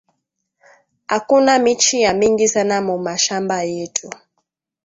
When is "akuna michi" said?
1.07-1.97